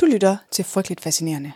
Du 0.00 0.06
lytter 0.06 0.36
til 0.50 0.64
Frygteligt 0.64 1.00
Fascinerende. 1.00 1.52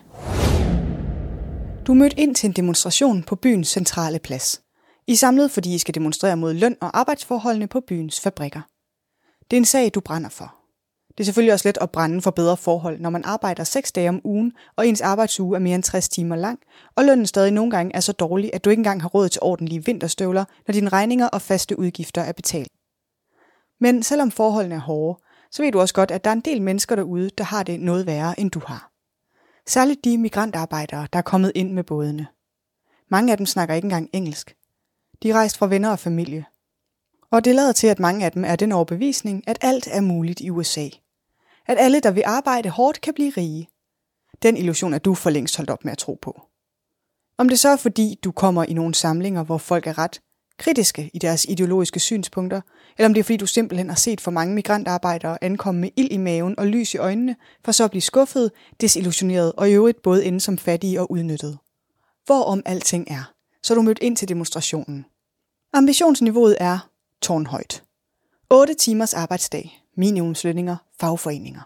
Du 1.86 1.94
mødte 1.94 2.20
ind 2.20 2.34
til 2.34 2.46
en 2.46 2.52
demonstration 2.52 3.22
på 3.22 3.36
byens 3.36 3.68
centrale 3.68 4.18
plads. 4.18 4.62
I 5.06 5.14
samlet, 5.14 5.50
fordi 5.50 5.74
I 5.74 5.78
skal 5.78 5.94
demonstrere 5.94 6.36
mod 6.36 6.54
løn 6.54 6.76
og 6.80 6.98
arbejdsforholdene 6.98 7.66
på 7.66 7.80
byens 7.80 8.20
fabrikker. 8.20 8.60
Det 9.50 9.56
er 9.56 9.60
en 9.60 9.64
sag, 9.64 9.90
du 9.94 10.00
brænder 10.00 10.28
for. 10.28 10.54
Det 11.08 11.20
er 11.20 11.24
selvfølgelig 11.24 11.52
også 11.52 11.68
let 11.68 11.78
at 11.80 11.90
brænde 11.90 12.22
for 12.22 12.30
bedre 12.30 12.56
forhold, 12.56 13.00
når 13.00 13.10
man 13.10 13.24
arbejder 13.24 13.64
6 13.64 13.92
dage 13.92 14.08
om 14.08 14.20
ugen, 14.24 14.52
og 14.76 14.86
ens 14.88 15.00
arbejdsuge 15.00 15.56
er 15.56 15.60
mere 15.60 15.74
end 15.74 15.82
60 15.82 16.08
timer 16.08 16.36
lang, 16.36 16.58
og 16.96 17.04
lønnen 17.04 17.26
stadig 17.26 17.52
nogle 17.52 17.70
gange 17.70 17.96
er 17.96 18.00
så 18.00 18.12
dårlig, 18.12 18.50
at 18.54 18.64
du 18.64 18.70
ikke 18.70 18.80
engang 18.80 19.02
har 19.02 19.08
råd 19.08 19.28
til 19.28 19.42
ordentlige 19.42 19.84
vinterstøvler, 19.84 20.44
når 20.66 20.72
dine 20.72 20.88
regninger 20.88 21.28
og 21.28 21.42
faste 21.42 21.78
udgifter 21.78 22.22
er 22.22 22.32
betalt. 22.32 22.72
Men 23.80 24.02
selvom 24.02 24.30
forholdene 24.30 24.74
er 24.74 24.80
hårde, 24.80 25.20
så 25.52 25.62
ved 25.62 25.72
du 25.72 25.80
også 25.80 25.94
godt, 25.94 26.10
at 26.10 26.24
der 26.24 26.30
er 26.30 26.34
en 26.34 26.40
del 26.40 26.62
mennesker 26.62 26.96
derude, 26.96 27.30
der 27.38 27.44
har 27.44 27.62
det 27.62 27.80
noget 27.80 28.06
værre, 28.06 28.40
end 28.40 28.50
du 28.50 28.60
har. 28.66 28.92
Særligt 29.66 30.04
de 30.04 30.18
migrantarbejdere, 30.18 31.06
der 31.12 31.18
er 31.18 31.22
kommet 31.22 31.52
ind 31.54 31.72
med 31.72 31.84
bådene. 31.84 32.26
Mange 33.08 33.32
af 33.32 33.36
dem 33.36 33.46
snakker 33.46 33.74
ikke 33.74 33.86
engang 33.86 34.10
engelsk. 34.12 34.56
De 35.22 35.30
er 35.30 35.34
rejst 35.34 35.58
fra 35.58 35.66
venner 35.66 35.90
og 35.90 35.98
familie. 35.98 36.44
Og 37.30 37.44
det 37.44 37.54
lader 37.54 37.72
til, 37.72 37.86
at 37.86 37.98
mange 37.98 38.24
af 38.24 38.32
dem 38.32 38.44
er 38.44 38.56
den 38.56 38.72
overbevisning, 38.72 39.44
at 39.46 39.58
alt 39.60 39.88
er 39.90 40.00
muligt 40.00 40.40
i 40.40 40.50
USA. 40.50 40.88
At 41.66 41.76
alle, 41.78 42.00
der 42.00 42.10
vil 42.10 42.22
arbejde 42.26 42.68
hårdt, 42.68 43.00
kan 43.00 43.14
blive 43.14 43.32
rige. 43.36 43.68
Den 44.42 44.56
illusion 44.56 44.94
er 44.94 44.98
du 44.98 45.14
for 45.14 45.30
længst 45.30 45.56
holdt 45.56 45.70
op 45.70 45.84
med 45.84 45.92
at 45.92 45.98
tro 45.98 46.18
på. 46.22 46.42
Om 47.38 47.48
det 47.48 47.58
så 47.58 47.68
er 47.68 47.76
fordi, 47.76 48.18
du 48.24 48.32
kommer 48.32 48.64
i 48.64 48.72
nogle 48.72 48.94
samlinger, 48.94 49.42
hvor 49.42 49.58
folk 49.58 49.86
er 49.86 49.98
ret 49.98 50.20
kritiske 50.62 51.10
i 51.14 51.18
deres 51.18 51.46
ideologiske 51.48 52.00
synspunkter, 52.00 52.60
eller 52.98 53.08
om 53.08 53.14
det 53.14 53.20
er 53.20 53.24
fordi 53.24 53.36
du 53.36 53.46
simpelthen 53.46 53.88
har 53.88 53.96
set 53.96 54.20
for 54.20 54.30
mange 54.30 54.54
migrantarbejdere 54.54 55.44
ankomme 55.44 55.80
med 55.80 55.90
ild 55.96 56.10
i 56.10 56.16
maven 56.16 56.58
og 56.58 56.66
lys 56.66 56.94
i 56.94 56.96
øjnene, 56.96 57.36
for 57.64 57.72
så 57.72 57.84
at 57.84 57.90
blive 57.90 58.02
skuffet, 58.02 58.50
desillusioneret 58.80 59.52
og 59.52 59.70
i 59.70 59.72
øvrigt 59.72 60.02
både 60.02 60.24
ende 60.24 60.40
som 60.40 60.58
fattige 60.58 61.00
og 61.00 61.10
udnyttet. 61.10 61.58
Hvorom 62.26 62.62
alting 62.66 63.10
er, 63.10 63.32
så 63.62 63.74
er 63.74 63.76
du 63.76 63.82
mødt 63.82 63.98
ind 64.02 64.16
til 64.16 64.28
demonstrationen. 64.28 65.04
Ambitionsniveauet 65.72 66.56
er 66.60 66.88
tårnhøjt. 67.22 67.84
8 68.50 68.74
timers 68.74 69.14
arbejdsdag, 69.14 69.82
minimumslønninger, 69.96 70.76
fagforeninger. 71.00 71.60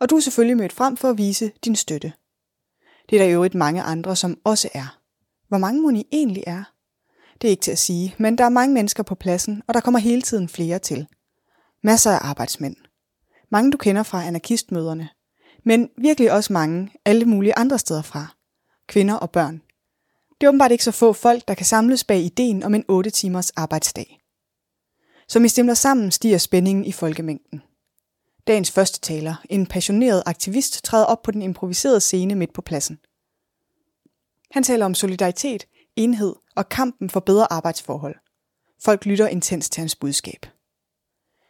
Og 0.00 0.10
du 0.10 0.16
er 0.16 0.20
selvfølgelig 0.20 0.56
mødt 0.56 0.72
frem 0.72 0.96
for 0.96 1.10
at 1.10 1.18
vise 1.18 1.52
din 1.64 1.76
støtte. 1.76 2.12
Det 3.10 3.16
er 3.16 3.20
der 3.20 3.28
i 3.28 3.32
øvrigt 3.32 3.54
mange 3.54 3.82
andre, 3.82 4.16
som 4.16 4.38
også 4.44 4.68
er. 4.74 4.98
Hvor 5.48 5.58
mange 5.58 5.82
må 5.82 5.90
I 5.90 6.04
egentlig 6.12 6.44
er? 6.46 6.73
Det 7.40 7.48
er 7.48 7.50
ikke 7.50 7.62
til 7.62 7.72
at 7.72 7.78
sige, 7.78 8.14
men 8.18 8.38
der 8.38 8.44
er 8.44 8.48
mange 8.48 8.74
mennesker 8.74 9.02
på 9.02 9.14
pladsen, 9.14 9.62
og 9.66 9.74
der 9.74 9.80
kommer 9.80 10.00
hele 10.00 10.22
tiden 10.22 10.48
flere 10.48 10.78
til. 10.78 11.06
Masser 11.82 12.10
af 12.10 12.18
arbejdsmænd. 12.22 12.76
Mange 13.50 13.70
du 13.70 13.76
kender 13.76 14.02
fra 14.02 14.24
anarkistmøderne. 14.24 15.08
Men 15.64 15.90
virkelig 15.98 16.32
også 16.32 16.52
mange 16.52 16.90
alle 17.04 17.24
mulige 17.24 17.58
andre 17.58 17.78
steder 17.78 18.02
fra. 18.02 18.36
Kvinder 18.86 19.14
og 19.14 19.30
børn. 19.30 19.62
Det 20.40 20.46
er 20.46 20.48
åbenbart 20.48 20.72
ikke 20.72 20.84
så 20.84 20.90
få 20.90 21.12
folk, 21.12 21.48
der 21.48 21.54
kan 21.54 21.66
samles 21.66 22.04
bag 22.04 22.20
ideen 22.20 22.62
om 22.62 22.74
en 22.74 22.84
8 22.88 23.10
timers 23.10 23.50
arbejdsdag. 23.50 24.20
Som 25.28 25.44
I 25.44 25.48
stemmer 25.48 25.74
sammen, 25.74 26.10
stiger 26.10 26.38
spændingen 26.38 26.84
i 26.84 26.92
folkemængden. 26.92 27.62
Dagens 28.46 28.70
første 28.70 29.00
taler, 29.00 29.34
en 29.50 29.66
passioneret 29.66 30.22
aktivist, 30.26 30.84
træder 30.84 31.04
op 31.04 31.22
på 31.22 31.30
den 31.30 31.42
improviserede 31.42 32.00
scene 32.00 32.34
midt 32.34 32.52
på 32.52 32.62
pladsen. 32.62 32.98
Han 34.50 34.62
taler 34.62 34.86
om 34.86 34.94
solidaritet, 34.94 35.66
enhed 35.96 36.34
og 36.56 36.68
kampen 36.68 37.10
for 37.10 37.20
bedre 37.20 37.52
arbejdsforhold. 37.52 38.16
Folk 38.82 39.06
lytter 39.06 39.26
intens 39.26 39.70
til 39.70 39.80
hans 39.80 39.96
budskab. 39.96 40.46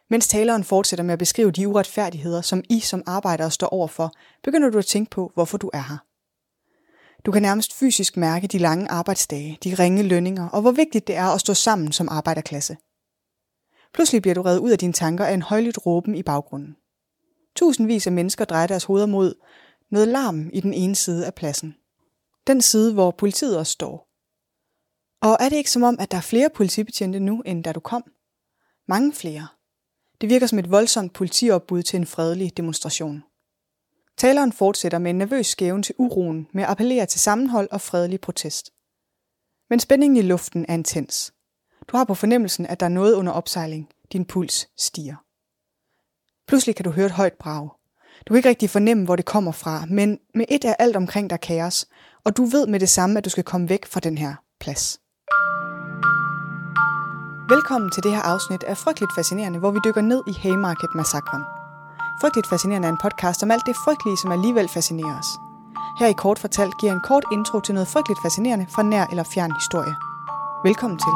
Mens 0.09 0.27
taleren 0.27 0.63
fortsætter 0.63 1.03
med 1.03 1.13
at 1.13 1.19
beskrive 1.19 1.51
de 1.51 1.67
uretfærdigheder, 1.67 2.41
som 2.41 2.63
I 2.69 2.79
som 2.79 3.03
arbejdere 3.05 3.51
står 3.51 3.67
overfor, 3.67 4.11
begynder 4.43 4.69
du 4.69 4.77
at 4.77 4.85
tænke 4.85 5.09
på, 5.09 5.31
hvorfor 5.33 5.57
du 5.57 5.69
er 5.73 5.81
her. 5.81 5.97
Du 7.25 7.31
kan 7.31 7.41
nærmest 7.41 7.73
fysisk 7.73 8.17
mærke 8.17 8.47
de 8.47 8.57
lange 8.57 8.91
arbejdsdage, 8.91 9.57
de 9.63 9.73
ringe 9.73 10.03
lønninger 10.03 10.49
og 10.49 10.61
hvor 10.61 10.71
vigtigt 10.71 11.07
det 11.07 11.15
er 11.15 11.25
at 11.25 11.41
stå 11.41 11.53
sammen 11.53 11.91
som 11.91 12.09
arbejderklasse. 12.11 12.77
Pludselig 13.93 14.21
bliver 14.21 14.35
du 14.35 14.41
reddet 14.41 14.59
ud 14.59 14.71
af 14.71 14.77
dine 14.77 14.93
tanker 14.93 15.25
af 15.25 15.33
en 15.33 15.41
højlydt 15.41 15.85
råben 15.85 16.15
i 16.15 16.23
baggrunden. 16.23 16.75
Tusindvis 17.55 18.07
af 18.07 18.13
mennesker 18.13 18.45
drejer 18.45 18.67
deres 18.67 18.83
hoveder 18.83 19.05
mod 19.05 19.33
noget 19.91 20.07
larm 20.07 20.49
i 20.53 20.59
den 20.61 20.73
ene 20.73 20.95
side 20.95 21.25
af 21.25 21.33
pladsen. 21.33 21.75
Den 22.47 22.61
side, 22.61 22.93
hvor 22.93 23.11
politiet 23.11 23.57
også 23.57 23.71
står. 23.71 24.04
Og 25.25 25.37
er 25.39 25.49
det 25.49 25.55
ikke 25.55 25.71
som 25.71 25.83
om, 25.83 25.97
at 25.99 26.11
der 26.11 26.17
er 26.17 26.21
flere 26.21 26.49
politibetjente 26.49 27.19
nu, 27.19 27.41
end 27.41 27.63
da 27.63 27.71
du 27.71 27.79
kom? 27.79 28.03
Mange 28.87 29.13
flere. 29.13 29.47
Det 30.21 30.29
virker 30.29 30.47
som 30.47 30.59
et 30.59 30.71
voldsomt 30.71 31.13
politiopbud 31.13 31.83
til 31.83 31.97
en 31.97 32.05
fredelig 32.05 32.57
demonstration. 32.57 33.23
Taleren 34.17 34.53
fortsætter 34.53 34.97
med 34.97 35.11
en 35.11 35.17
nervøs 35.17 35.47
skæven 35.47 35.83
til 35.83 35.95
uroen 35.97 36.47
med 36.53 36.63
at 36.63 36.69
appellere 36.69 37.05
til 37.05 37.19
sammenhold 37.19 37.67
og 37.71 37.81
fredelig 37.81 38.21
protest. 38.21 38.71
Men 39.69 39.79
spændingen 39.79 40.17
i 40.17 40.21
luften 40.21 40.65
er 40.69 40.73
intens. 40.73 41.33
Du 41.87 41.97
har 41.97 42.03
på 42.03 42.15
fornemmelsen, 42.15 42.65
at 42.65 42.79
der 42.79 42.85
er 42.85 42.89
noget 42.89 43.13
under 43.13 43.31
opsejling. 43.31 43.89
Din 44.11 44.25
puls 44.25 44.69
stiger. 44.77 45.15
Pludselig 46.47 46.75
kan 46.75 46.85
du 46.85 46.91
høre 46.91 47.05
et 47.05 47.11
højt 47.11 47.33
brag. 47.33 47.69
Du 48.27 48.33
kan 48.33 48.35
ikke 48.35 48.49
rigtig 48.49 48.69
fornemme, 48.69 49.05
hvor 49.05 49.15
det 49.15 49.25
kommer 49.25 49.51
fra, 49.51 49.85
men 49.85 50.19
med 50.33 50.45
et 50.49 50.65
er 50.65 50.73
alt 50.73 50.95
omkring 50.95 51.29
dig 51.29 51.39
kaos, 51.39 51.87
og 52.23 52.37
du 52.37 52.45
ved 52.45 52.67
med 52.67 52.79
det 52.79 52.89
samme, 52.89 53.17
at 53.17 53.25
du 53.25 53.29
skal 53.29 53.43
komme 53.43 53.69
væk 53.69 53.85
fra 53.85 53.99
den 53.99 54.17
her 54.17 54.35
plads. 54.59 54.99
Velkommen 57.49 57.91
til 57.91 58.03
det 58.03 58.11
her 58.11 58.21
afsnit 58.21 58.63
af 58.63 58.77
Frygteligt 58.77 59.15
Fascinerende, 59.15 59.59
hvor 59.59 59.71
vi 59.71 59.79
dykker 59.85 60.01
ned 60.01 60.23
i 60.27 60.33
Haymarket-massakren. 60.33 61.43
Frygteligt 62.21 62.47
Fascinerende 62.47 62.87
er 62.87 62.91
en 62.91 62.97
podcast 62.97 63.43
om 63.43 63.51
alt 63.51 63.65
det 63.65 63.75
frygtelige, 63.75 64.17
som 64.17 64.31
alligevel 64.31 64.67
fascinerer 64.69 65.19
os. 65.19 65.29
Her 65.99 66.07
i 66.07 66.13
Kort 66.13 66.39
Fortalt 66.39 66.77
giver 66.79 66.93
en 66.93 67.01
kort 67.03 67.25
intro 67.31 67.59
til 67.59 67.73
noget 67.73 67.87
frygteligt 67.87 68.19
fascinerende 68.21 68.67
fra 68.75 68.83
nær 68.83 69.05
eller 69.05 69.23
fjern 69.23 69.51
historie. 69.51 69.95
Velkommen 70.67 70.99
til. 70.99 71.13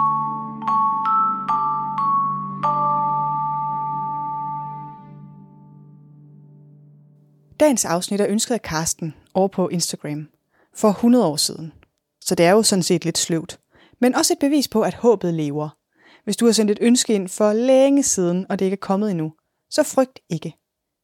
Dagens 7.59 7.85
afsnit 7.85 8.21
er 8.21 8.27
ønsket 8.29 8.53
af 8.53 8.61
Karsten 8.61 9.13
over 9.33 9.47
på 9.47 9.67
Instagram 9.67 10.27
for 10.75 10.89
100 10.89 11.25
år 11.25 11.35
siden. 11.35 11.73
Så 12.21 12.35
det 12.35 12.45
er 12.45 12.51
jo 12.51 12.63
sådan 12.63 12.83
set 12.83 13.05
lidt 13.05 13.17
sløvt. 13.17 13.59
Men 13.99 14.15
også 14.15 14.33
et 14.33 14.39
bevis 14.39 14.67
på, 14.67 14.81
at 14.81 14.93
håbet 14.93 15.33
lever– 15.33 15.69
hvis 16.23 16.37
du 16.37 16.45
har 16.45 16.51
sendt 16.51 16.71
et 16.71 16.77
ønske 16.81 17.13
ind 17.13 17.27
for 17.27 17.53
længe 17.53 18.03
siden, 18.03 18.45
og 18.49 18.59
det 18.59 18.65
ikke 18.65 18.75
er 18.75 18.77
kommet 18.77 19.11
endnu, 19.11 19.33
så 19.69 19.83
frygt 19.83 20.19
ikke. 20.29 20.55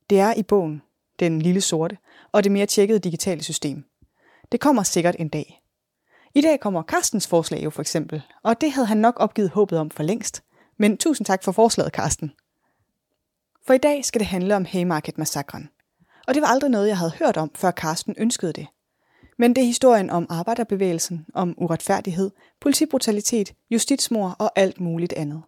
Det 0.09 0.19
er 0.19 0.33
i 0.33 0.43
bogen, 0.43 0.81
den 1.19 1.41
lille 1.41 1.61
sorte, 1.61 1.97
og 2.31 2.43
det 2.43 2.51
mere 2.51 2.65
tjekkede 2.65 2.99
digitale 2.99 3.43
system. 3.43 3.83
Det 4.51 4.59
kommer 4.59 4.83
sikkert 4.83 5.15
en 5.19 5.29
dag. 5.29 5.61
I 6.33 6.41
dag 6.41 6.59
kommer 6.59 6.83
Carstens 6.83 7.27
forslag 7.27 7.63
jo 7.63 7.69
for 7.69 7.81
eksempel, 7.81 8.21
og 8.43 8.61
det 8.61 8.71
havde 8.71 8.87
han 8.87 8.97
nok 8.97 9.15
opgivet 9.17 9.49
håbet 9.49 9.79
om 9.79 9.89
for 9.89 10.03
længst. 10.03 10.43
Men 10.77 10.97
tusind 10.97 11.25
tak 11.25 11.43
for 11.43 11.51
forslaget, 11.51 11.91
Karsten. 11.91 12.31
For 13.65 13.73
i 13.73 13.77
dag 13.77 14.05
skal 14.05 14.19
det 14.19 14.27
handle 14.27 14.55
om 14.55 14.65
Haymarket-massakren. 14.65 15.69
Og 16.27 16.33
det 16.33 16.41
var 16.41 16.47
aldrig 16.47 16.71
noget, 16.71 16.87
jeg 16.87 16.97
havde 16.97 17.13
hørt 17.19 17.37
om, 17.37 17.51
før 17.55 17.71
Karsten 17.71 18.15
ønskede 18.17 18.53
det. 18.53 18.67
Men 19.37 19.55
det 19.55 19.61
er 19.61 19.65
historien 19.65 20.09
om 20.09 20.25
arbejderbevægelsen, 20.29 21.25
om 21.33 21.53
uretfærdighed, 21.57 22.31
politibrutalitet, 22.61 23.53
justitsmor 23.69 24.35
og 24.39 24.51
alt 24.55 24.79
muligt 24.79 25.13
andet. 25.13 25.41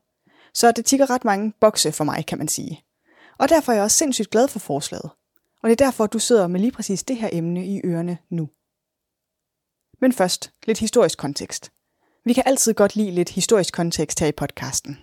Så 0.54 0.72
det 0.72 0.86
tigger 0.86 1.10
ret 1.10 1.26
mange 1.26 1.54
bokse 1.62 1.92
for 1.92 2.04
mig, 2.04 2.26
kan 2.26 2.38
man 2.38 2.48
sige. 2.48 2.84
Og 3.38 3.50
derfor 3.50 3.72
er 3.72 3.76
jeg 3.76 3.84
også 3.84 3.98
sindssygt 3.98 4.30
glad 4.30 4.48
for 4.48 4.60
forslaget. 4.60 5.10
Og 5.62 5.70
det 5.70 5.82
er 5.82 5.86
derfor, 5.86 6.08
du 6.08 6.20
sidder 6.20 6.48
med 6.48 6.60
lige 6.60 6.72
præcis 6.72 7.04
det 7.04 7.18
her 7.18 7.30
emne 7.32 7.68
i 7.68 7.82
ørerne 7.86 8.18
nu. 8.30 8.50
Men 10.02 10.14
først 10.14 10.52
lidt 10.66 10.80
historisk 10.80 11.18
kontekst. 11.18 11.72
Vi 12.26 12.34
kan 12.34 12.44
altid 12.46 12.74
godt 12.74 12.96
lide 12.96 13.12
lidt 13.12 13.30
historisk 13.30 13.74
kontekst 13.74 14.20
her 14.20 14.28
i 14.28 14.32
podcasten. 14.32 14.98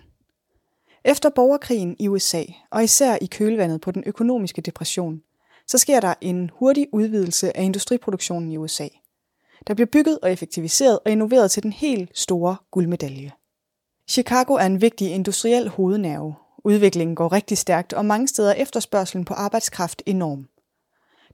Efter 1.05 1.29
borgerkrigen 1.29 1.95
i 1.99 2.07
USA, 2.07 2.43
og 2.71 2.83
især 2.83 3.17
i 3.21 3.25
kølvandet 3.25 3.81
på 3.81 3.91
den 3.91 4.03
økonomiske 4.05 4.61
depression, 4.61 5.21
så 5.67 5.77
sker 5.77 5.99
der 5.99 6.13
en 6.21 6.51
hurtig 6.53 6.87
udvidelse 6.93 7.57
af 7.57 7.63
industriproduktionen 7.63 8.51
i 8.51 8.57
USA. 8.57 8.87
Der 9.67 9.73
bliver 9.73 9.87
bygget 9.91 10.19
og 10.21 10.31
effektiviseret 10.31 10.99
og 11.05 11.11
innoveret 11.11 11.51
til 11.51 11.63
den 11.63 11.73
helt 11.73 12.17
store 12.17 12.55
guldmedalje. 12.71 13.31
Chicago 14.09 14.53
er 14.53 14.65
en 14.65 14.81
vigtig 14.81 15.11
industriel 15.11 15.69
hovednerve. 15.69 16.35
Udviklingen 16.63 17.15
går 17.15 17.31
rigtig 17.31 17.57
stærkt, 17.57 17.93
og 17.93 18.05
mange 18.05 18.27
steder 18.27 18.49
er 18.49 18.55
efterspørgselen 18.55 19.25
på 19.25 19.33
arbejdskraft 19.33 20.01
enorm. 20.05 20.47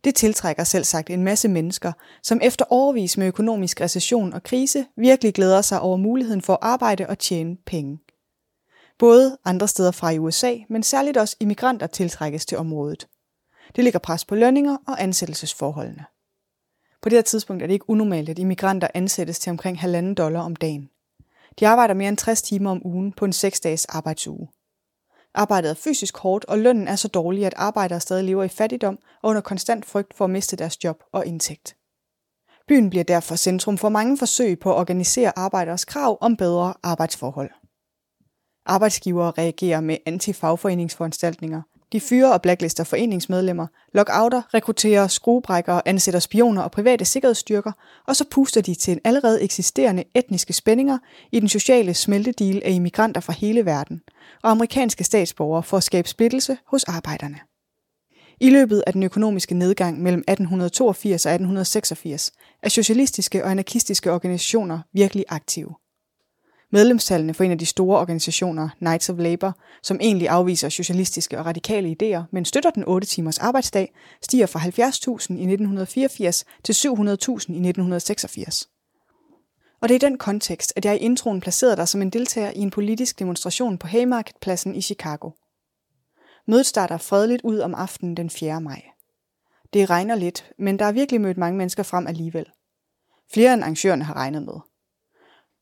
Det 0.04 0.16
tiltrækker 0.16 0.64
selv 0.64 0.84
sagt 0.84 1.10
en 1.10 1.24
masse 1.24 1.48
mennesker, 1.48 1.92
som 2.24 2.40
efter 2.44 2.66
overvis 2.70 3.18
med 3.18 3.28
økonomisk 3.28 3.82
recession 3.82 4.34
og 4.34 4.44
krise 4.44 4.86
virkelig 4.98 5.34
glæder 5.34 5.62
sig 5.62 5.82
over 5.82 5.98
muligheden 5.98 6.42
for 6.42 6.54
at 6.54 6.60
arbejde 6.62 7.08
og 7.08 7.20
tjene 7.20 7.58
penge. 7.66 8.00
Både 9.00 9.38
andre 9.46 9.68
steder 9.68 9.92
fra 9.92 10.10
i 10.10 10.20
USA, 10.20 10.56
men 10.70 10.84
særligt 10.84 11.18
også 11.18 11.36
immigranter 11.40 11.88
tiltrækkes 11.88 12.46
til 12.46 12.58
området. 12.58 13.08
Det 13.76 13.84
ligger 13.84 14.00
pres 14.00 14.26
på 14.26 14.36
lønninger 14.36 14.78
og 14.88 15.04
ansættelsesforholdene. 15.04 16.06
På 17.02 17.10
det 17.10 17.18
her 17.18 17.22
tidspunkt 17.22 17.64
er 17.64 17.68
det 17.68 17.74
ikke 17.74 17.90
unormalt, 17.90 18.30
at 18.30 18.40
immigranter 18.40 18.88
ansættes 18.94 19.40
til 19.40 19.50
omkring 19.50 19.78
1,5 19.78 20.14
dollar 20.14 20.42
om 20.42 20.56
dagen. 20.56 20.90
De 21.60 21.68
arbejder 21.68 21.94
mere 21.94 22.10
end 22.10 22.18
60 22.18 22.42
timer 22.42 22.72
om 22.72 22.82
ugen 22.86 23.14
på 23.14 23.26
en 23.26 23.32
6-dages 23.32 23.86
arbejdsuge. 23.86 24.48
Arbejdet 25.34 25.70
er 25.70 25.76
fysisk 25.76 26.18
hårdt, 26.18 26.46
og 26.46 26.60
lønnen 26.60 26.88
er 26.88 26.96
så 26.96 27.08
dårlig, 27.08 27.46
at 27.46 27.54
arbejdere 27.58 28.00
stadig 28.00 28.24
lever 28.24 28.44
i 28.44 28.48
fattigdom 28.48 29.00
og 29.22 29.30
under 29.30 29.42
konstant 29.42 29.86
frygt 29.86 30.14
for 30.14 30.26
at 30.26 30.32
miste 30.32 30.56
deres 30.56 30.84
job 30.84 31.04
og 31.12 31.26
indtægt. 31.26 31.76
Byen 32.68 32.90
bliver 32.90 33.04
derfor 33.04 33.36
centrum 33.36 33.78
for 33.78 33.90
mange 33.90 34.18
forsøg 34.18 34.60
på 34.60 34.72
at 34.72 34.80
organisere 34.80 35.38
arbejderes 35.38 35.86
krav 35.86 36.18
om 36.22 36.38
bedre 36.38 36.74
arbejdsforhold. 36.84 37.52
Arbejdsgivere 38.66 39.32
reagerer 39.32 39.82
med 39.82 39.98
anti-fagforeningsforanstaltninger. 40.06 41.62
De 41.92 42.00
fyrer 42.00 42.30
og 42.30 42.42
blacklister 42.42 42.84
foreningsmedlemmer, 42.84 43.68
lockouter, 43.94 44.42
rekrutterer 44.54 45.08
skruebrækkere, 45.08 45.88
ansætter 45.88 46.20
spioner 46.20 46.62
og 46.62 46.72
private 46.72 47.06
sikkerhedsstyrker, 47.06 47.72
og 48.08 48.16
så 48.16 48.26
puster 48.32 48.62
de 48.62 48.76
til 48.76 48.92
en 48.92 49.00
allerede 49.04 49.42
eksisterende 49.42 50.04
etniske 50.16 50.54
spændinger 50.54 50.98
i 51.32 51.40
den 51.40 51.50
sociale 51.50 51.94
smeltedeal 51.94 52.62
af 52.66 52.72
immigranter 52.72 53.22
fra 53.22 53.34
hele 53.34 53.66
verden, 53.66 54.02
og 54.44 54.52
amerikanske 54.52 55.04
statsborgere 55.04 55.64
for 55.64 55.78
at 55.78 55.84
skabe 55.84 56.08
splittelse 56.08 56.58
hos 56.68 56.84
arbejderne. 56.84 57.38
I 58.40 58.50
løbet 58.50 58.84
af 58.88 58.94
den 58.94 59.04
økonomiske 59.04 59.56
nedgang 59.56 60.02
mellem 60.02 60.20
1882 60.20 61.26
og 61.26 61.32
1886 61.32 62.32
er 62.64 62.70
socialistiske 62.70 63.44
og 63.44 63.52
anarkistiske 63.52 64.12
organisationer 64.12 64.80
virkelig 64.94 65.26
aktive. 65.30 65.76
Medlemstallene 66.74 67.34
for 67.34 67.44
en 67.44 67.52
af 67.52 67.58
de 67.58 67.66
store 67.66 68.00
organisationer, 68.00 68.70
Knights 68.78 69.10
of 69.10 69.20
Labour, 69.20 69.58
som 69.84 69.98
egentlig 70.02 70.30
afviser 70.30 70.70
socialistiske 70.70 71.40
og 71.40 71.46
radikale 71.46 71.96
idéer, 72.02 72.24
men 72.32 72.46
støtter 72.46 72.70
den 72.70 72.84
8 72.88 73.08
timers 73.08 73.40
arbejdsdag, 73.40 73.94
stiger 74.22 74.46
fra 74.46 74.60
70.000 74.60 74.68
i 74.70 75.44
1984 75.44 76.46
til 76.64 76.74
700.000 76.74 76.94
i 76.94 77.68
1986. 77.68 78.70
Og 79.82 79.90
det 79.90 79.96
er 79.96 80.08
i 80.08 80.10
den 80.10 80.18
kontekst, 80.18 80.74
at 80.76 80.86
jeg 80.86 80.96
i 80.96 81.00
introen 81.00 81.42
placerede 81.42 81.76
dig 81.76 81.88
som 81.88 82.02
en 82.02 82.10
deltager 82.10 82.52
i 82.52 82.60
en 82.60 82.70
politisk 82.70 83.20
demonstration 83.20 83.78
på 83.78 83.88
Haymarket-pladsen 83.88 84.76
i 84.76 84.82
Chicago. 84.82 85.32
Mødet 86.48 86.66
starter 86.66 86.98
fredeligt 86.98 87.42
ud 87.44 87.60
om 87.60 87.76
aftenen 87.76 88.18
den 88.18 88.30
4. 88.30 88.62
maj. 88.62 88.82
Det 89.74 89.90
regner 89.90 90.16
lidt, 90.16 90.52
men 90.60 90.80
der 90.80 90.86
er 90.86 90.92
virkelig 90.92 91.22
mødt 91.22 91.38
mange 91.38 91.58
mennesker 91.58 91.84
frem 91.84 92.08
alligevel. 92.08 92.46
Flere 93.34 93.54
end 93.54 93.64
arrangørerne 93.64 94.04
har 94.04 94.14
regnet 94.14 94.44
med. 94.44 94.71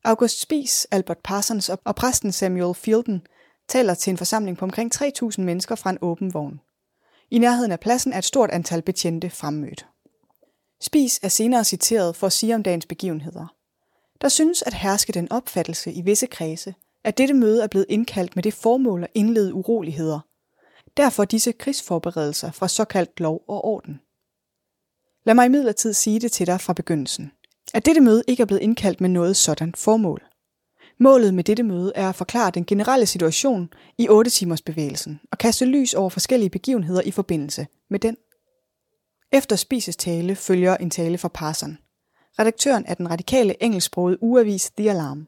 August 0.04 0.42
Spies, 0.42 0.88
Albert 0.92 1.18
Parsons 1.24 1.70
og 1.70 1.96
præsten 1.96 2.32
Samuel 2.32 2.76
Fielden 2.76 3.22
taler 3.68 3.94
til 3.94 4.12
en 4.12 4.18
forsamling 4.18 4.58
på 4.58 4.66
omkring 4.66 4.96
3.000 4.96 5.42
mennesker 5.42 5.76
fra 5.76 5.90
en 5.90 5.98
åben 6.02 6.34
vogn. 6.34 6.60
I 7.32 7.38
nærheden 7.38 7.72
af 7.72 7.80
pladsen 7.80 8.14
er 8.14 8.18
et 8.18 8.26
stort 8.26 8.52
antal 8.52 8.82
betjente 8.82 9.30
fremmødt. 9.30 9.88
Spies 10.82 11.20
er 11.24 11.28
senere 11.28 11.64
citeret 11.64 12.16
for 12.16 12.28
at 12.28 12.34
sige 12.34 12.56
om 12.56 12.64
dagens 12.64 12.86
begivenheder. 12.86 13.56
Der 14.22 14.30
synes 14.30 14.62
at 14.62 14.74
herske 14.74 15.14
den 15.14 15.32
opfattelse 15.32 15.92
i 15.92 16.02
visse 16.02 16.26
kredse, 16.26 16.76
at 17.04 17.18
dette 17.18 17.34
møde 17.34 17.64
er 17.64 17.68
blevet 17.68 17.86
indkaldt 17.90 18.36
med 18.36 18.44
det 18.44 18.54
formål 18.54 19.04
at 19.04 19.10
indlede 19.14 19.54
uroligheder. 19.54 20.20
Derfor 20.98 21.26
disse 21.26 21.52
krigsforberedelser 21.52 22.52
fra 22.52 22.68
såkaldt 22.68 23.20
lov 23.20 23.44
og 23.48 23.66
orden. 23.66 24.00
Lad 25.26 25.36
mig 25.36 25.46
imidlertid 25.46 25.94
sige 25.94 26.20
det 26.20 26.32
til 26.32 26.48
dig 26.48 26.62
fra 26.62 26.74
begyndelsen 26.74 27.32
at 27.74 27.86
dette 27.86 28.02
møde 28.02 28.24
ikke 28.28 28.42
er 28.42 28.46
blevet 28.46 28.62
indkaldt 28.62 29.02
med 29.02 29.10
noget 29.10 29.38
sådan 29.38 29.74
formål. 29.76 30.22
Målet 31.00 31.34
med 31.34 31.44
dette 31.44 31.64
møde 31.64 31.92
er 31.96 32.10
at 32.10 32.16
forklare 32.16 32.52
den 32.52 32.66
generelle 32.66 33.06
situation 33.06 33.70
i 33.98 34.08
8 34.10 34.32
timers 34.32 34.62
bevægelsen 34.62 35.20
og 35.32 35.38
kaste 35.38 35.66
lys 35.66 35.94
over 35.94 36.10
forskellige 36.10 36.50
begivenheder 36.50 37.02
i 37.02 37.12
forbindelse 37.12 37.68
med 37.90 38.00
den. 38.00 38.18
Efter 39.32 39.56
Spises 39.56 39.96
tale 39.96 40.36
følger 40.36 40.78
en 40.78 40.90
tale 40.90 41.18
fra 41.18 41.28
Parson. 41.28 41.78
Redaktøren 42.40 42.86
af 42.86 42.98
den 42.98 43.12
radikale 43.12 43.64
engelsksprogede 43.64 44.24
ugeavis 44.24 44.72
The 44.78 44.90
Alarm. 44.90 45.28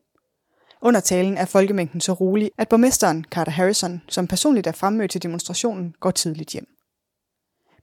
Under 0.82 1.00
talen 1.00 1.38
er 1.38 1.46
folkemængden 1.46 2.02
så 2.02 2.14
rolig, 2.14 2.52
at 2.58 2.70
borgmesteren 2.70 3.26
Carter 3.32 3.52
Harrison, 3.52 4.02
som 4.08 4.28
personligt 4.28 4.68
er 4.68 4.72
fremmødt 4.72 5.12
til 5.12 5.24
demonstrationen, 5.24 5.96
går 6.00 6.12
tidligt 6.12 6.50
hjem. 6.50 6.68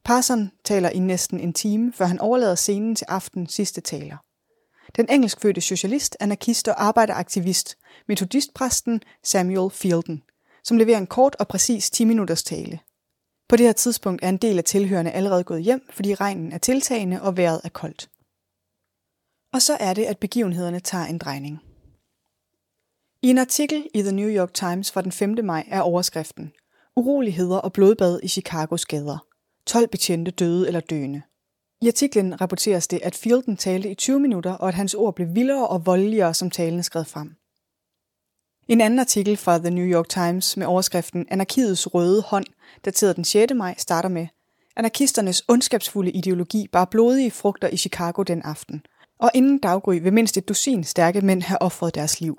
Parson 0.04 0.50
taler 0.64 0.90
i 0.90 0.98
næsten 0.98 1.40
en 1.40 1.52
time, 1.52 1.92
før 1.92 2.04
han 2.04 2.18
overlader 2.18 2.54
scenen 2.54 2.94
til 2.94 3.06
aftens 3.08 3.52
sidste 3.52 3.80
taler 3.80 4.16
den 4.96 5.06
engelskfødte 5.10 5.60
socialist, 5.60 6.16
anarkist 6.20 6.68
og 6.68 6.84
arbejderaktivist, 6.84 7.78
metodistpræsten 8.08 9.02
Samuel 9.24 9.70
Fielden, 9.70 10.22
som 10.64 10.76
leverer 10.76 10.98
en 10.98 11.06
kort 11.06 11.36
og 11.38 11.48
præcis 11.48 11.90
10 11.90 12.04
minutters 12.04 12.42
tale. 12.42 12.80
På 13.48 13.56
det 13.56 13.66
her 13.66 13.72
tidspunkt 13.72 14.24
er 14.24 14.28
en 14.28 14.36
del 14.36 14.58
af 14.58 14.64
tilhørende 14.64 15.10
allerede 15.10 15.44
gået 15.44 15.62
hjem, 15.62 15.88
fordi 15.90 16.14
regnen 16.14 16.52
er 16.52 16.58
tiltagende 16.58 17.22
og 17.22 17.36
vejret 17.36 17.60
er 17.64 17.68
koldt. 17.68 18.10
Og 19.52 19.62
så 19.62 19.76
er 19.80 19.94
det, 19.94 20.04
at 20.04 20.18
begivenhederne 20.18 20.80
tager 20.80 21.04
en 21.04 21.18
drejning. 21.18 21.58
I 23.22 23.30
en 23.30 23.38
artikel 23.38 23.88
i 23.94 24.02
The 24.02 24.12
New 24.12 24.28
York 24.28 24.54
Times 24.54 24.92
fra 24.92 25.02
den 25.02 25.12
5. 25.12 25.38
maj 25.44 25.64
er 25.70 25.80
overskriften 25.80 26.52
Uroligheder 26.96 27.56
og 27.56 27.72
blodbad 27.72 28.20
i 28.22 28.28
Chicagos 28.28 28.86
gader. 28.86 29.26
12 29.66 29.88
betjente 29.88 30.30
døde 30.30 30.66
eller 30.66 30.80
døende. 30.80 31.22
I 31.80 31.88
artiklen 31.88 32.40
rapporteres 32.40 32.88
det, 32.88 33.00
at 33.02 33.14
Fielden 33.14 33.56
talte 33.56 33.90
i 33.90 33.94
20 33.94 34.20
minutter, 34.20 34.52
og 34.52 34.68
at 34.68 34.74
hans 34.74 34.94
ord 34.94 35.14
blev 35.14 35.34
vildere 35.34 35.68
og 35.68 35.86
voldeligere, 35.86 36.34
som 36.34 36.50
talen 36.50 36.82
skred 36.82 37.04
frem. 37.04 37.34
En 38.68 38.80
anden 38.80 38.98
artikel 38.98 39.36
fra 39.36 39.58
The 39.58 39.70
New 39.70 39.84
York 39.84 40.08
Times 40.08 40.56
med 40.56 40.66
overskriften 40.66 41.26
Anarkiets 41.30 41.94
røde 41.94 42.22
hånd, 42.22 42.44
dateret 42.84 43.16
den 43.16 43.24
6. 43.24 43.54
maj, 43.54 43.74
starter 43.78 44.08
med 44.08 44.26
Anarkisternes 44.76 45.42
ondskabsfulde 45.48 46.10
ideologi 46.10 46.68
bar 46.72 46.84
blodige 46.84 47.30
frugter 47.30 47.68
i 47.68 47.76
Chicago 47.76 48.22
den 48.22 48.42
aften, 48.42 48.82
og 49.18 49.30
inden 49.34 49.58
daggry 49.58 49.98
vil 50.02 50.12
mindst 50.12 50.36
et 50.36 50.48
dusin 50.48 50.84
stærke 50.84 51.20
mænd 51.20 51.42
have 51.42 51.62
offret 51.62 51.94
deres 51.94 52.20
liv. 52.20 52.38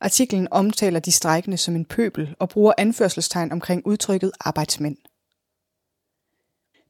Artiklen 0.00 0.48
omtaler 0.50 1.00
de 1.00 1.12
strækkende 1.12 1.56
som 1.56 1.76
en 1.76 1.84
pøbel 1.84 2.34
og 2.38 2.48
bruger 2.48 2.72
anførselstegn 2.78 3.52
omkring 3.52 3.86
udtrykket 3.86 4.32
arbejdsmænd. 4.40 4.96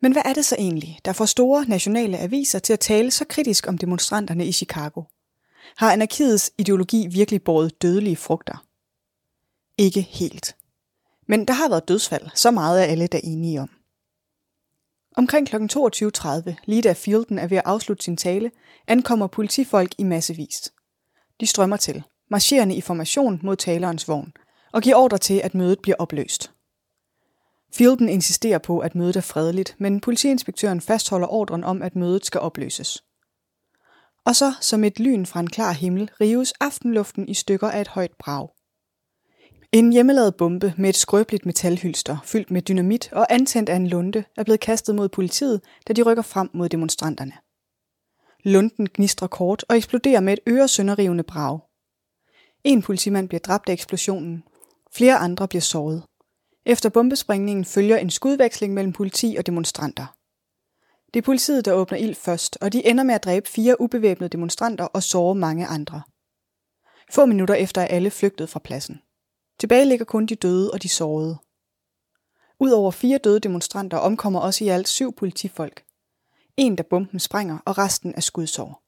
Men 0.02 0.12
hvad 0.12 0.22
er 0.24 0.34
det 0.34 0.44
så 0.44 0.56
egentlig, 0.58 0.98
der 1.04 1.12
får 1.12 1.24
store 1.24 1.64
nationale 1.68 2.18
aviser 2.18 2.58
til 2.58 2.72
at 2.72 2.80
tale 2.80 3.10
så 3.10 3.24
kritisk 3.28 3.68
om 3.68 3.78
demonstranterne 3.78 4.46
i 4.46 4.52
Chicago? 4.52 5.02
Har 5.76 5.92
anarkiets 5.92 6.52
ideologi 6.58 7.06
virkelig 7.06 7.42
båret 7.42 7.82
dødelige 7.82 8.16
frugter? 8.16 8.64
Ikke 9.78 10.00
helt. 10.00 10.56
Men 11.28 11.44
der 11.44 11.54
har 11.54 11.68
været 11.68 11.88
dødsfald, 11.88 12.26
så 12.34 12.50
meget 12.50 12.80
er 12.80 12.84
alle 12.84 13.06
der 13.06 13.20
enige 13.24 13.60
om. 13.60 13.70
Omkring 15.16 15.48
kl. 15.48 15.56
22.30, 15.56 16.54
lige 16.64 16.82
da 16.82 16.92
Fielden 16.92 17.38
er 17.38 17.46
ved 17.46 17.56
at 17.56 17.62
afslutte 17.66 18.04
sin 18.04 18.16
tale, 18.16 18.50
ankommer 18.86 19.26
politifolk 19.26 19.94
i 19.98 20.04
massevis. 20.04 20.72
De 21.40 21.46
strømmer 21.46 21.76
til, 21.76 22.02
marcherende 22.30 22.74
i 22.74 22.80
formation 22.80 23.40
mod 23.42 23.56
talerens 23.56 24.08
vogn, 24.08 24.32
og 24.72 24.82
giver 24.82 24.96
ordre 24.96 25.18
til, 25.18 25.40
at 25.44 25.54
mødet 25.54 25.78
bliver 25.82 25.96
opløst. 25.98 26.51
Fielden 27.74 28.08
insisterer 28.08 28.58
på, 28.58 28.78
at 28.78 28.94
mødet 28.94 29.16
er 29.16 29.20
fredeligt, 29.20 29.76
men 29.78 30.00
politiinspektøren 30.00 30.80
fastholder 30.80 31.28
ordren 31.28 31.64
om, 31.64 31.82
at 31.82 31.96
mødet 31.96 32.26
skal 32.26 32.40
opløses. 32.40 33.04
Og 34.24 34.36
så, 34.36 34.52
som 34.60 34.84
et 34.84 35.00
lyn 35.00 35.26
fra 35.26 35.40
en 35.40 35.50
klar 35.50 35.72
himmel, 35.72 36.10
rives 36.20 36.52
aftenluften 36.60 37.28
i 37.28 37.34
stykker 37.34 37.68
af 37.70 37.80
et 37.80 37.88
højt 37.88 38.12
brag. 38.18 38.48
En 39.72 39.92
hjemmelavet 39.92 40.36
bombe 40.36 40.74
med 40.78 40.88
et 40.88 40.96
skrøbeligt 40.96 41.46
metalhylster, 41.46 42.16
fyldt 42.24 42.50
med 42.50 42.62
dynamit 42.62 43.12
og 43.12 43.26
antændt 43.30 43.68
af 43.68 43.76
en 43.76 43.86
lunde, 43.86 44.24
er 44.36 44.44
blevet 44.44 44.60
kastet 44.60 44.94
mod 44.94 45.08
politiet, 45.08 45.60
da 45.88 45.92
de 45.92 46.02
rykker 46.02 46.22
frem 46.22 46.50
mod 46.54 46.68
demonstranterne. 46.68 47.32
Lunden 48.44 48.88
gnistrer 48.94 49.28
kort 49.28 49.64
og 49.68 49.76
eksploderer 49.76 50.20
med 50.20 50.32
et 50.32 50.40
øresønderrivende 50.48 51.22
brag. 51.22 51.60
En 52.64 52.82
politimand 52.82 53.28
bliver 53.28 53.40
dræbt 53.40 53.68
af 53.68 53.72
eksplosionen. 53.72 54.44
Flere 54.94 55.16
andre 55.16 55.48
bliver 55.48 55.62
såret. 55.62 56.02
Efter 56.66 56.88
bombesprængningen 56.88 57.64
følger 57.64 57.96
en 57.96 58.10
skudveksling 58.10 58.74
mellem 58.74 58.92
politi 58.92 59.34
og 59.38 59.46
demonstranter. 59.46 60.16
Det 61.14 61.20
er 61.20 61.24
politiet, 61.24 61.64
der 61.64 61.72
åbner 61.72 61.98
ild 61.98 62.14
først, 62.14 62.58
og 62.60 62.72
de 62.72 62.86
ender 62.86 63.04
med 63.04 63.14
at 63.14 63.24
dræbe 63.24 63.48
fire 63.48 63.80
ubevæbnede 63.80 64.28
demonstranter 64.28 64.84
og 64.84 65.02
såre 65.02 65.34
mange 65.34 65.66
andre. 65.66 66.02
Få 67.10 67.26
minutter 67.26 67.54
efter 67.54 67.80
er 67.80 67.86
alle 67.86 68.10
flygtet 68.10 68.48
fra 68.48 68.60
pladsen. 68.60 69.00
Tilbage 69.58 69.84
ligger 69.84 70.04
kun 70.04 70.26
de 70.26 70.34
døde 70.34 70.70
og 70.70 70.82
de 70.82 70.88
sårede. 70.88 71.38
Udover 72.60 72.90
fire 72.90 73.18
døde 73.18 73.40
demonstranter 73.40 73.96
omkommer 73.96 74.40
også 74.40 74.64
i 74.64 74.68
alt 74.68 74.88
syv 74.88 75.12
politifolk. 75.12 75.84
En, 76.56 76.78
der 76.78 76.82
bomben 76.82 77.20
sprænger, 77.20 77.58
og 77.64 77.78
resten 77.78 78.14
er 78.16 78.20
skudsår. 78.20 78.82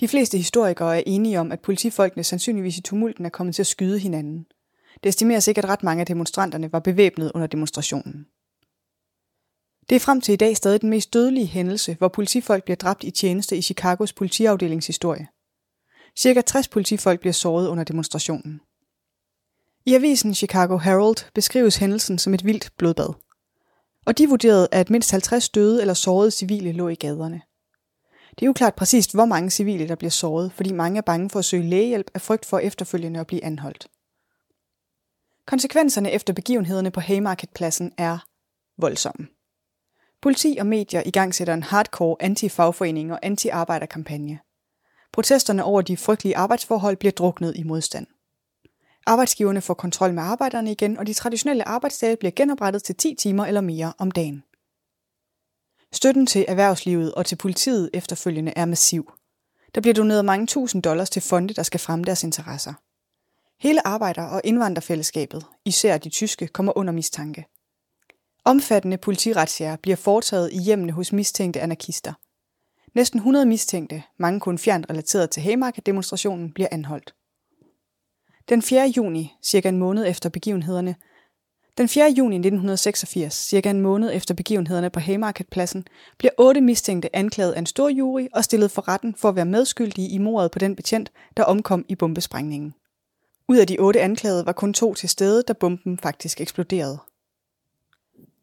De 0.00 0.08
fleste 0.08 0.38
historikere 0.38 0.98
er 0.98 1.02
enige 1.06 1.40
om, 1.40 1.52
at 1.52 1.60
politifolkene 1.60 2.24
sandsynligvis 2.24 2.78
i 2.78 2.82
tumulten 2.82 3.26
er 3.26 3.30
kommet 3.30 3.54
til 3.54 3.62
at 3.62 3.66
skyde 3.66 3.98
hinanden. 3.98 4.46
Det 5.02 5.08
estimeres 5.08 5.48
ikke, 5.48 5.58
at 5.58 5.68
ret 5.68 5.82
mange 5.82 6.00
af 6.00 6.06
demonstranterne 6.06 6.72
var 6.72 6.78
bevæbnet 6.78 7.32
under 7.34 7.46
demonstrationen. 7.46 8.26
Det 9.88 9.96
er 9.96 10.00
frem 10.00 10.20
til 10.20 10.32
i 10.32 10.36
dag 10.36 10.56
stadig 10.56 10.80
den 10.80 10.90
mest 10.90 11.12
dødelige 11.12 11.46
hændelse, 11.46 11.94
hvor 11.98 12.08
politifolk 12.08 12.64
bliver 12.64 12.76
dræbt 12.76 13.04
i 13.04 13.10
tjeneste 13.10 13.56
i 13.56 13.62
Chicagos 13.62 14.12
politiafdelingshistorie. 14.12 15.28
Cirka 16.18 16.40
60 16.40 16.68
politifolk 16.68 17.20
bliver 17.20 17.32
såret 17.32 17.68
under 17.68 17.84
demonstrationen. 17.84 18.60
I 19.86 19.94
avisen 19.94 20.34
Chicago 20.34 20.78
Herald 20.78 21.32
beskrives 21.34 21.76
hændelsen 21.76 22.18
som 22.18 22.34
et 22.34 22.44
vildt 22.44 22.70
blodbad. 22.78 23.14
Og 24.06 24.18
de 24.18 24.28
vurderede, 24.28 24.68
at 24.72 24.90
mindst 24.90 25.10
50 25.10 25.48
døde 25.48 25.80
eller 25.80 25.94
sårede 25.94 26.30
civile 26.30 26.72
lå 26.72 26.88
i 26.88 26.94
gaderne. 26.94 27.42
Det 28.38 28.46
er 28.46 28.50
uklart 28.50 28.74
præcist, 28.74 29.14
hvor 29.14 29.24
mange 29.24 29.50
civile 29.50 29.88
der 29.88 29.94
bliver 29.94 30.10
såret, 30.10 30.52
fordi 30.52 30.72
mange 30.72 30.98
er 30.98 31.02
bange 31.02 31.30
for 31.30 31.38
at 31.38 31.44
søge 31.44 31.68
lægehjælp 31.70 32.10
af 32.14 32.20
frygt 32.20 32.46
for 32.46 32.58
efterfølgende 32.58 33.20
at 33.20 33.26
blive 33.26 33.44
anholdt. 33.44 33.86
Konsekvenserne 35.46 36.10
efter 36.10 36.32
begivenhederne 36.32 36.90
på 36.90 37.00
Haymarketpladsen 37.00 37.92
er 37.98 38.18
voldsomme. 38.78 39.26
Politi 40.22 40.56
og 40.60 40.66
medier 40.66 41.02
igangsætter 41.06 41.54
en 41.54 41.62
hardcore 41.62 42.16
anti-fagforening 42.20 43.12
og 43.12 43.18
anti-arbejderkampagne. 43.22 44.38
Protesterne 45.12 45.64
over 45.64 45.82
de 45.82 45.96
frygtelige 45.96 46.36
arbejdsforhold 46.36 46.96
bliver 46.96 47.12
druknet 47.12 47.56
i 47.56 47.62
modstand. 47.62 48.06
Arbejdsgiverne 49.06 49.60
får 49.60 49.74
kontrol 49.74 50.14
med 50.14 50.22
arbejderne 50.22 50.72
igen, 50.72 50.98
og 50.98 51.06
de 51.06 51.14
traditionelle 51.14 51.68
arbejdsdage 51.68 52.16
bliver 52.16 52.32
genoprettet 52.36 52.82
til 52.82 52.94
10 52.94 53.14
timer 53.18 53.46
eller 53.46 53.60
mere 53.60 53.92
om 53.98 54.10
dagen. 54.10 54.42
Støtten 55.92 56.26
til 56.26 56.44
erhvervslivet 56.48 57.14
og 57.14 57.26
til 57.26 57.36
politiet 57.36 57.90
efterfølgende 57.94 58.52
er 58.56 58.64
massiv. 58.64 59.12
Der 59.74 59.80
bliver 59.80 59.94
doneret 59.94 60.24
mange 60.24 60.46
tusind 60.46 60.82
dollars 60.82 61.10
til 61.10 61.22
fonde, 61.22 61.54
der 61.54 61.62
skal 61.62 61.80
fremme 61.80 62.04
deres 62.04 62.24
interesser. 62.24 62.74
Hele 63.60 63.86
arbejder- 63.86 64.26
og 64.26 64.40
indvandrerfællesskabet, 64.44 65.46
især 65.64 65.98
de 65.98 66.08
tyske, 66.08 66.46
kommer 66.46 66.78
under 66.78 66.92
mistanke. 66.92 67.46
Omfattende 68.44 68.96
politiretsjager 68.96 69.76
bliver 69.76 69.96
foretaget 69.96 70.52
i 70.52 70.58
hjemmene 70.58 70.92
hos 70.92 71.12
mistænkte 71.12 71.60
anarkister. 71.60 72.12
Næsten 72.94 73.18
100 73.18 73.46
mistænkte, 73.46 74.02
mange 74.18 74.40
kun 74.40 74.58
fjernt 74.58 74.86
relateret 74.90 75.30
til 75.30 75.42
Haymarket-demonstrationen, 75.42 76.52
bliver 76.52 76.68
anholdt. 76.72 77.14
Den 78.48 78.62
4. 78.62 78.92
juni, 78.96 79.34
cirka 79.42 79.68
en 79.68 79.78
måned 79.78 80.06
efter 80.06 80.28
begivenhederne, 80.28 80.94
den 81.78 81.88
4. 81.88 82.14
juni 82.18 82.36
1986, 82.36 83.34
cirka 83.34 83.70
en 83.70 83.80
måned 83.80 84.10
efter 84.14 84.34
begivenhederne 84.34 84.90
på 84.90 85.00
Haymarketpladsen, 85.00 85.84
bliver 86.18 86.32
otte 86.38 86.60
mistænkte 86.60 87.16
anklaget 87.16 87.52
af 87.52 87.58
en 87.58 87.66
stor 87.66 87.88
jury 87.88 88.26
og 88.34 88.44
stillet 88.44 88.70
for 88.70 88.88
retten 88.88 89.14
for 89.14 89.28
at 89.28 89.36
være 89.36 89.44
medskyldige 89.44 90.08
i 90.08 90.18
mordet 90.18 90.50
på 90.50 90.58
den 90.58 90.76
betjent, 90.76 91.12
der 91.36 91.44
omkom 91.44 91.84
i 91.88 91.94
bombesprængningen. 91.94 92.74
Ud 93.48 93.56
af 93.56 93.66
de 93.66 93.78
otte 93.78 94.00
anklagede 94.00 94.46
var 94.46 94.52
kun 94.52 94.72
to 94.72 94.94
til 94.94 95.08
stede, 95.08 95.42
da 95.42 95.52
bomben 95.52 95.98
faktisk 95.98 96.40
eksploderede. 96.40 96.98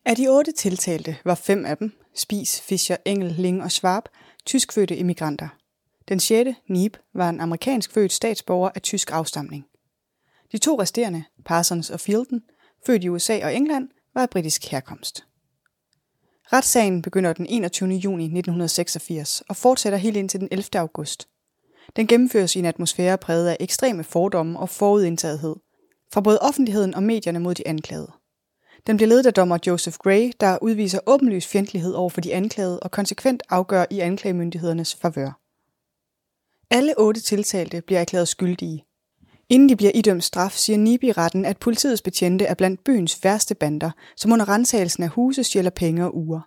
Af 0.05 0.15
de 0.15 0.27
otte 0.27 0.51
tiltalte 0.51 1.17
var 1.25 1.35
fem 1.35 1.65
af 1.65 1.77
dem, 1.77 1.91
Spis, 2.15 2.61
Fischer, 2.61 2.97
Engel, 3.05 3.31
Ling 3.31 3.63
og 3.63 3.71
Schwab, 3.71 4.03
tyskfødte 4.45 4.95
immigranter. 4.95 5.47
Den 6.07 6.19
sjette, 6.19 6.55
Nieb, 6.67 6.97
var 7.13 7.29
en 7.29 7.39
amerikansk 7.39 7.91
født 7.91 8.11
statsborger 8.11 8.69
af 8.75 8.81
tysk 8.81 9.11
afstamning. 9.11 9.65
De 10.51 10.57
to 10.57 10.81
resterende, 10.81 11.23
Parsons 11.45 11.89
og 11.89 11.99
Fielden, 11.99 12.43
født 12.85 13.03
i 13.03 13.09
USA 13.09 13.45
og 13.45 13.55
England, 13.55 13.89
var 14.13 14.21
af 14.21 14.29
britisk 14.29 14.65
herkomst. 14.65 15.25
Retssagen 16.53 17.01
begynder 17.01 17.33
den 17.33 17.45
21. 17.49 17.89
juni 17.89 18.23
1986 18.23 19.41
og 19.49 19.55
fortsætter 19.55 19.97
helt 19.97 20.17
indtil 20.17 20.39
den 20.39 20.47
11. 20.51 20.65
august. 20.75 21.27
Den 21.95 22.07
gennemføres 22.07 22.55
i 22.55 22.59
en 22.59 22.65
atmosfære 22.65 23.17
præget 23.17 23.47
af 23.47 23.57
ekstreme 23.59 24.03
fordomme 24.03 24.59
og 24.59 24.69
forudindtagethed, 24.69 25.55
fra 26.13 26.21
både 26.21 26.39
offentligheden 26.39 26.95
og 26.95 27.03
medierne 27.03 27.39
mod 27.39 27.55
de 27.55 27.67
anklagede. 27.67 28.11
Den 28.87 28.97
bliver 28.97 29.09
ledet 29.09 29.25
af 29.25 29.33
dommer 29.33 29.57
Joseph 29.67 29.97
Gray, 29.97 30.31
der 30.39 30.57
udviser 30.61 30.99
åbenlys 31.05 31.47
fjendtlighed 31.47 31.93
over 31.93 32.09
for 32.09 32.21
de 32.21 32.33
anklagede 32.33 32.79
og 32.79 32.91
konsekvent 32.91 33.43
afgør 33.49 33.85
i 33.89 33.99
anklagemyndighedernes 33.99 34.95
favør. 34.95 35.39
Alle 36.71 36.93
otte 36.97 37.21
tiltalte 37.21 37.81
bliver 37.81 38.01
erklæret 38.01 38.27
skyldige. 38.27 38.85
Inden 39.49 39.69
de 39.69 39.75
bliver 39.75 39.91
idømt 39.95 40.23
straf, 40.23 40.51
siger 40.51 40.77
Nibi 40.77 41.11
retten, 41.11 41.45
at 41.45 41.57
politiets 41.57 42.01
betjente 42.01 42.45
er 42.45 42.53
blandt 42.53 42.83
byens 42.83 43.23
værste 43.23 43.55
bander, 43.55 43.91
som 44.17 44.31
under 44.31 44.49
rensagelsen 44.49 45.03
af 45.03 45.09
huse 45.09 45.43
stjæler 45.43 45.69
penge 45.69 46.05
og 46.05 46.17
uger. 46.17 46.41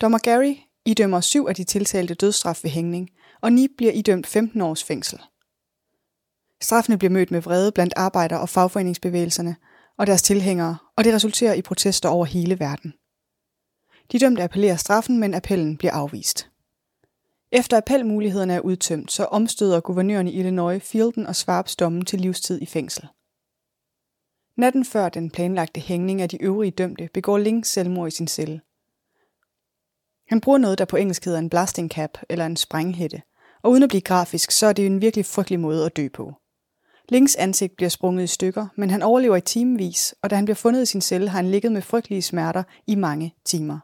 Dommer 0.00 0.18
Gary 0.18 0.54
idømmer 0.86 1.20
syv 1.20 1.46
af 1.48 1.54
de 1.54 1.64
tiltalte 1.64 2.14
dødsstraf 2.14 2.60
ved 2.62 2.70
hængning, 2.70 3.10
og 3.40 3.52
Ni 3.52 3.68
bliver 3.76 3.92
idømt 3.92 4.26
15 4.26 4.60
års 4.60 4.84
fængsel. 4.84 5.18
Straffene 6.62 6.98
bliver 6.98 7.12
mødt 7.12 7.30
med 7.30 7.40
vrede 7.40 7.72
blandt 7.72 7.94
arbejder- 7.96 8.36
og 8.36 8.48
fagforeningsbevægelserne 8.48 9.56
og 9.98 10.06
deres 10.06 10.22
tilhængere, 10.22 10.76
og 10.96 11.04
det 11.04 11.14
resulterer 11.14 11.54
i 11.54 11.62
protester 11.62 12.08
over 12.08 12.24
hele 12.24 12.60
verden. 12.60 12.94
De 14.12 14.18
dømte 14.18 14.42
appellerer 14.42 14.76
straffen, 14.76 15.18
men 15.18 15.34
appellen 15.34 15.76
bliver 15.76 15.92
afvist. 15.92 16.50
Efter 17.52 17.76
appelmulighederne 17.76 18.54
er 18.54 18.60
udtømt, 18.60 19.12
så 19.12 19.24
omstøder 19.24 19.80
guvernøren 19.80 20.28
i 20.28 20.38
Illinois 20.38 20.82
Fielden 20.82 21.26
og 21.26 21.36
Schwabs 21.36 21.76
dommen 21.76 22.04
til 22.04 22.20
livstid 22.20 22.62
i 22.62 22.66
fængsel. 22.66 23.08
Natten 24.56 24.84
før 24.84 25.08
den 25.08 25.30
planlagte 25.30 25.80
hængning 25.80 26.22
af 26.22 26.28
de 26.28 26.42
øvrige 26.42 26.70
dømte 26.70 27.08
begår 27.14 27.38
Link 27.38 27.64
selvmord 27.64 28.08
i 28.08 28.10
sin 28.10 28.28
celle. 28.28 28.60
Han 30.28 30.40
bruger 30.40 30.58
noget, 30.58 30.78
der 30.78 30.84
på 30.84 30.96
engelsk 30.96 31.24
hedder 31.24 31.38
en 31.38 31.50
blasting 31.50 31.90
cap 31.90 32.18
eller 32.28 32.46
en 32.46 32.56
sprænghætte, 32.56 33.22
og 33.62 33.70
uden 33.70 33.82
at 33.82 33.88
blive 33.88 34.00
grafisk, 34.00 34.50
så 34.50 34.66
er 34.66 34.72
det 34.72 34.86
en 34.86 35.00
virkelig 35.00 35.26
frygtelig 35.26 35.60
måde 35.60 35.86
at 35.86 35.96
dø 35.96 36.08
på. 36.08 36.32
Links 37.08 37.36
ansigt 37.36 37.76
bliver 37.76 37.88
sprunget 37.88 38.24
i 38.24 38.26
stykker, 38.26 38.66
men 38.76 38.90
han 38.90 39.02
overlever 39.02 39.36
i 39.36 39.40
timevis, 39.40 40.14
og 40.22 40.30
da 40.30 40.34
han 40.36 40.44
bliver 40.44 40.54
fundet 40.54 40.82
i 40.82 40.86
sin 40.86 41.00
celle, 41.00 41.28
har 41.28 41.38
han 41.38 41.50
ligget 41.50 41.72
med 41.72 41.82
frygtelige 41.82 42.22
smerter 42.22 42.62
i 42.86 42.94
mange 42.94 43.34
timer. 43.44 43.78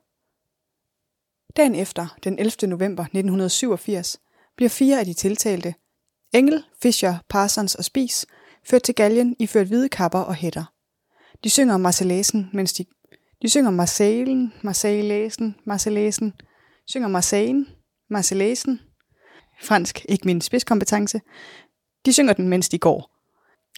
Dagen 1.57 1.75
efter, 1.75 2.17
den 2.25 2.39
11. 2.39 2.69
november 2.69 3.03
1987, 3.03 4.21
bliver 4.57 4.69
fire 4.69 4.99
af 4.99 5.05
de 5.05 5.15
tiltalte, 5.15 5.75
Engel, 6.35 6.65
Fischer, 6.83 7.17
Parsons 7.29 7.75
og 7.75 7.85
Spis, 7.85 8.27
ført 8.65 8.83
til 8.83 8.95
galgen 8.95 9.37
i 9.39 9.47
ført 9.47 9.67
hvide 9.67 9.89
kapper 9.89 10.19
og 10.19 10.35
hætter. 10.35 10.65
De 11.45 11.51
synger 11.51 11.77
Marselæsen, 11.77 12.51
mens 12.53 12.73
de, 12.73 12.85
de 13.43 13.49
synger 13.49 13.71
Marseillen, 13.71 14.53
Marseillæsen, 14.63 15.57
Marselæsen, 15.65 16.33
synger 16.87 17.09
Marseillen, 17.09 17.69
Marselæsen, 18.11 18.81
fransk, 19.63 20.07
ikke 20.09 20.27
min 20.27 20.41
spidskompetence. 20.41 21.21
De 22.07 22.13
synger 22.13 22.33
den, 22.33 22.49
mens 22.49 22.69
de 22.69 22.79
går. 22.79 23.11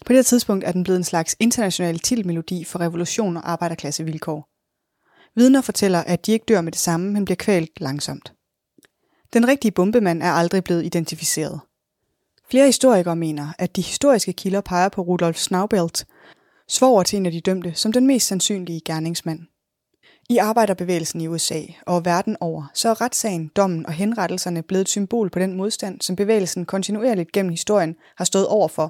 På 0.05 0.13
det 0.13 0.17
her 0.17 0.23
tidspunkt 0.23 0.63
er 0.63 0.71
den 0.71 0.83
blevet 0.83 0.97
en 0.97 1.03
slags 1.03 1.35
international 1.39 1.99
titelmelodi 1.99 2.63
for 2.63 2.79
revolution 2.79 3.37
og 3.37 3.51
arbejderklassevilkår. 3.51 4.49
Vidner 5.35 5.61
fortæller, 5.61 5.99
at 5.99 6.25
de 6.25 6.31
ikke 6.31 6.45
dør 6.45 6.61
med 6.61 6.71
det 6.71 6.81
samme, 6.81 7.11
men 7.11 7.25
bliver 7.25 7.35
kvalt 7.35 7.81
langsomt. 7.81 8.33
Den 9.33 9.47
rigtige 9.47 9.71
bombemand 9.71 10.23
er 10.23 10.31
aldrig 10.31 10.63
blevet 10.63 10.85
identificeret. 10.85 11.59
Flere 12.49 12.65
historikere 12.65 13.15
mener, 13.15 13.53
at 13.59 13.75
de 13.75 13.81
historiske 13.81 14.33
kilder 14.33 14.61
peger 14.61 14.89
på 14.89 15.01
Rudolf 15.01 15.37
Snaubelt, 15.37 16.05
svoger 16.67 17.03
til 17.03 17.17
en 17.17 17.25
af 17.25 17.31
de 17.31 17.41
dømte, 17.41 17.75
som 17.75 17.91
den 17.91 18.07
mest 18.07 18.27
sandsynlige 18.27 18.81
gerningsmand. 18.85 19.39
I 20.31 20.37
arbejderbevægelsen 20.37 21.21
i 21.21 21.27
USA 21.27 21.61
og 21.87 22.05
verden 22.05 22.37
over, 22.39 22.63
så 22.73 22.89
er 22.89 23.01
retssagen, 23.01 23.51
dommen 23.55 23.85
og 23.85 23.93
henrettelserne 23.93 24.61
blevet 24.63 24.81
et 24.81 24.89
symbol 24.89 25.29
på 25.29 25.39
den 25.39 25.57
modstand, 25.57 26.01
som 26.01 26.15
bevægelsen 26.15 26.65
kontinuerligt 26.65 27.31
gennem 27.31 27.49
historien 27.49 27.95
har 28.17 28.25
stået 28.25 28.47
overfor, 28.47 28.87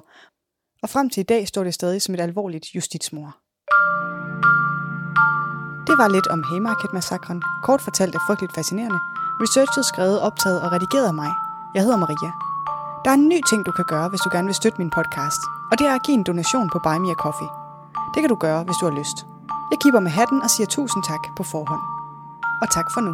og 0.82 0.88
frem 0.88 1.10
til 1.10 1.20
i 1.20 1.24
dag 1.32 1.48
står 1.48 1.64
det 1.64 1.74
stadig 1.74 2.02
som 2.02 2.14
et 2.14 2.20
alvorligt 2.20 2.66
justitsmord. 2.74 3.32
Det 5.88 5.94
var 6.00 6.08
lidt 6.16 6.26
om 6.26 6.44
Haymarket-massakren, 6.50 7.42
kort 7.62 7.80
fortalt 7.80 8.14
er 8.14 8.22
frygteligt 8.26 8.54
fascinerende. 8.54 9.00
Researchet 9.42 9.84
skrevet, 9.84 10.20
optaget 10.20 10.62
og 10.62 10.72
redigeret 10.72 11.06
af 11.06 11.14
mig. 11.14 11.30
Jeg 11.74 11.82
hedder 11.82 12.00
Maria. 12.04 12.32
Der 13.04 13.10
er 13.10 13.14
en 13.14 13.28
ny 13.28 13.40
ting, 13.50 13.66
du 13.66 13.72
kan 13.72 13.84
gøre, 13.88 14.08
hvis 14.08 14.20
du 14.24 14.28
gerne 14.32 14.48
vil 14.50 14.60
støtte 14.60 14.78
min 14.78 14.90
podcast, 14.98 15.42
og 15.70 15.78
det 15.78 15.86
er 15.86 15.94
at 15.94 16.04
give 16.06 16.16
en 16.20 16.28
donation 16.30 16.70
på 16.72 16.78
Buy 16.86 16.96
Me 17.02 17.10
a 17.16 17.18
Coffee. 17.24 17.50
Det 18.12 18.20
kan 18.22 18.30
du 18.30 18.38
gøre, 18.46 18.60
hvis 18.66 18.78
du 18.80 18.84
har 18.88 18.96
lyst. 19.00 19.18
Jeg 19.70 19.78
kipper 19.82 20.00
med 20.00 20.10
hatten 20.10 20.42
og 20.42 20.50
siger 20.50 20.66
tusind 20.66 21.02
tak 21.04 21.22
på 21.36 21.42
forhånd. 21.42 21.80
Og 22.62 22.70
tak 22.70 22.84
for 22.94 23.00
nu. 23.00 23.12